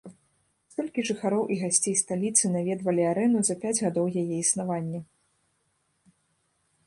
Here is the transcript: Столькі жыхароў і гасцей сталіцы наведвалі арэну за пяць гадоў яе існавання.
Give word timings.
Столькі 0.73 1.03
жыхароў 1.09 1.43
і 1.55 1.57
гасцей 1.63 1.95
сталіцы 2.03 2.45
наведвалі 2.55 3.03
арэну 3.11 3.39
за 3.49 3.55
пяць 3.65 3.77
гадоў 3.83 4.05
яе 4.21 4.29
існавання. 4.45 4.99